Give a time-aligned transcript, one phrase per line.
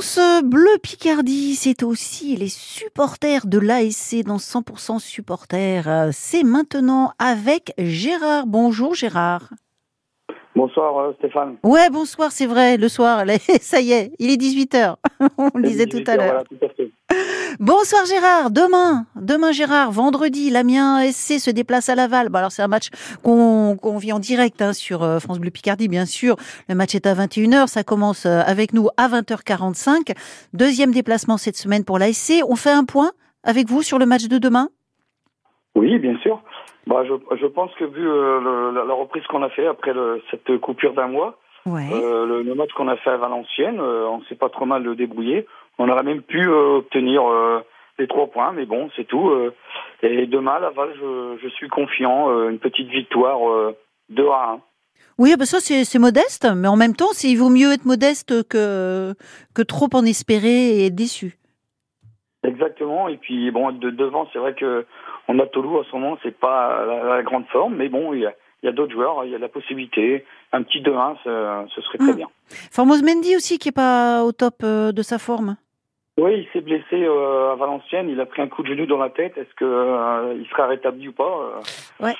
[0.00, 6.10] France Bleu Picardie, c'est aussi les supporters de l'ASC dans 100% supporters.
[6.12, 8.46] C'est maintenant avec Gérard.
[8.46, 9.48] Bonjour Gérard.
[10.54, 11.56] Bonsoir euh, Stéphane.
[11.64, 13.24] Ouais, bonsoir, c'est vrai, le soir,
[13.60, 14.94] ça y est, il est 18h.
[15.36, 16.44] On le disait tout à l'heure.
[17.60, 22.28] Bonsoir Gérard, demain, demain Gérard, vendredi, l'Amiens SC se déplace à Laval.
[22.28, 22.88] Bon, alors c'est un match
[23.22, 26.36] qu'on vit en direct hein, sur euh, France Bleu Picardie, bien sûr.
[26.68, 30.16] Le match est à 21h, ça commence euh, avec nous à 20h45.
[30.52, 32.42] Deuxième déplacement cette semaine pour l'ASC.
[32.48, 33.10] On fait un point
[33.44, 34.68] avec vous sur le match de demain?
[35.74, 36.42] Oui, bien sûr.
[36.86, 40.58] Bah, je, je pense que vu euh, la, reprise qu'on a fait après le, cette
[40.58, 44.36] coupure d'un mois, euh, le, le, match qu'on a fait à Valenciennes, euh, on s'est
[44.36, 45.46] pas trop mal débrouillé.
[45.78, 47.22] On aurait même pu obtenir
[47.98, 49.30] les trois points, mais bon, c'est tout.
[50.02, 53.38] et demain, Laval, je, je suis confiant, une petite victoire
[54.08, 54.60] 2 à 1.
[55.18, 59.14] Oui, bah ça c'est modeste, mais en même temps, il vaut mieux être modeste que,
[59.54, 61.38] que trop en espérer et être déçu.
[62.44, 63.08] Exactement.
[63.08, 64.86] Et puis bon, de devant, c'est vrai que
[65.26, 68.68] on a Toulouse en ce moment, c'est pas la, grande forme, mais bon, il y
[68.68, 70.24] a, d'autres joueurs, il y a la possibilité.
[70.52, 72.16] Un petit 2-1, ce, serait très hmm.
[72.16, 72.28] bien.
[72.70, 75.56] Formose Mendy aussi, qui est pas au top euh, de sa forme.
[76.18, 78.08] Oui, il s'est blessé euh, à Valenciennes.
[78.10, 79.38] Il a pris un coup de genou dans la tête.
[79.38, 81.60] Est-ce que euh, il sera rétabli ou pas
[82.00, 82.14] Ouais.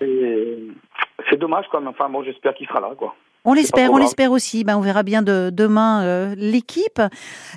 [0.00, 1.80] C'est dommage, quoi.
[1.80, 3.14] Mais enfin, bon, j'espère qu'il sera là, quoi.
[3.46, 4.64] On l'espère, on l'espère aussi.
[4.64, 7.00] Ben, on verra bien de, demain l'équipe.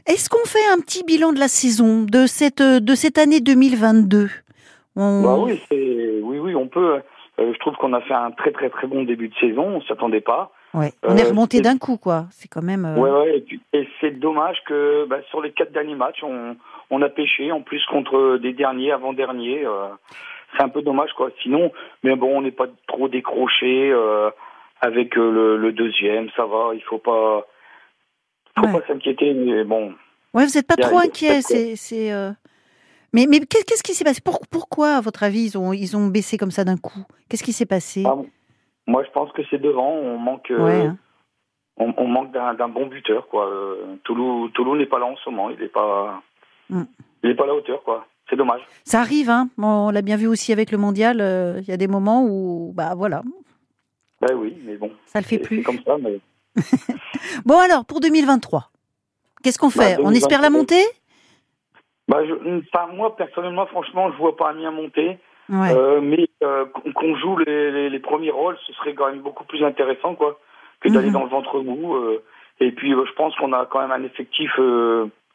[0.06, 4.28] Est-ce qu'on fait un petit bilan de la saison de cette de cette année 2022
[4.98, 7.02] bah oui, oui, oui, on peut.
[7.40, 9.76] Euh, je trouve qu'on a fait un très très très bon début de saison.
[9.76, 10.52] On s'attendait pas.
[10.74, 10.92] Ouais.
[11.04, 12.26] On est euh, remonté d'un coup, quoi.
[12.32, 12.86] C'est quand même.
[12.86, 13.38] Euh, ouais, ouais.
[13.38, 13.60] Et,
[14.18, 16.56] dommage que bah, sur les quatre derniers matchs, on,
[16.90, 19.64] on a pêché en plus contre des derniers, avant-derniers.
[20.56, 21.30] c'est un peu dommage, quoi.
[21.42, 21.72] Sinon,
[22.04, 23.94] mais bon, on n'est pas trop décroché
[24.82, 26.30] avec le, deuxième.
[26.36, 26.72] Ça va.
[26.74, 27.46] Il faut pas,
[28.58, 29.34] faut pas s'inquiéter.
[29.34, 29.94] Mais bon.
[30.34, 31.42] Ouais, vous n'êtes pas trop inquiet.
[31.42, 31.76] C'est.
[33.14, 34.22] Mais, mais qu'est-ce qui s'est passé?
[34.52, 37.06] Pourquoi, à votre avis, ils ont, ils ont baissé comme ça d'un coup?
[37.30, 38.04] Qu'est-ce qui s'est passé?
[38.06, 38.16] Ah,
[38.86, 39.90] Moi, je pense que c'est devant.
[39.90, 40.98] On manque, euh, hein.
[41.78, 43.28] On, manque d'un bon buteur.
[43.28, 43.48] Quoi.
[43.48, 45.50] Euh, Toulouse, Toulouse n'est pas là en ce moment.
[45.50, 46.22] Il n'est pas,
[46.70, 46.84] mm.
[47.24, 47.84] il pas à la hauteur.
[47.84, 48.06] Quoi.
[48.30, 48.62] C'est dommage.
[48.84, 49.30] Ça arrive.
[49.30, 51.22] Hein on l'a bien vu aussi avec le mondial.
[51.22, 53.22] Euh, il y a des moments où, bah voilà.
[54.22, 54.92] Ben oui, mais bon.
[55.06, 55.62] Ça le fait plus.
[55.64, 56.20] comme ça, mais...
[57.46, 58.72] bon alors, pour 2023,
[59.44, 59.98] qu'est-ce qu'on fait?
[59.98, 60.84] Bah, On espère la montée?
[62.08, 62.34] Bah, je,
[62.96, 65.20] moi personnellement, franchement, je vois pas Amiens monter.
[65.50, 69.64] Euh, mais euh, qu'on joue les, les, premiers rôles, ce serait quand même beaucoup plus
[69.64, 70.40] intéressant, quoi,
[70.90, 71.14] d'aller mhm.
[71.14, 71.96] dans le ventre mou.
[71.96, 72.24] Euh.
[72.60, 74.52] et puis, je pense qu'on a quand même un effectif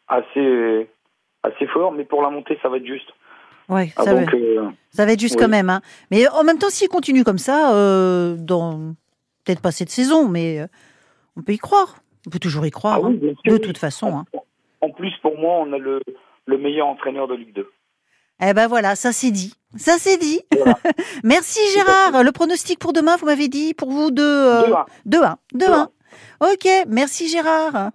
[0.08, 0.88] assez
[1.42, 3.12] assez fort, mais pour la montée, ça va être juste.
[3.68, 4.22] Ouais, ah, ça, va,
[4.90, 5.70] ça va être juste quand même.
[5.70, 5.80] Hein.
[6.10, 7.70] Mais en même temps, s'il continue comme ça,
[8.36, 8.94] dans
[9.44, 10.60] peut-être pas cette saison, mais
[11.36, 11.96] on peut y croire.
[12.26, 13.32] On peut toujours y croire, ah hein.
[13.44, 14.19] de toute façon.
[14.19, 14.24] Hein.
[14.80, 16.00] En plus, pour moi, on a le
[16.46, 17.70] le meilleur entraîneur de Ligue 2.
[18.44, 19.54] Eh ben voilà, ça c'est dit.
[19.76, 20.40] Ça c'est dit.
[21.24, 22.22] Merci Gérard.
[22.22, 24.84] Le pronostic pour demain, vous m'avez dit, pour vous, de 2-1.
[25.08, 25.34] 2-1.
[25.54, 25.88] 2-1.
[26.40, 27.92] Ok, merci Gérard.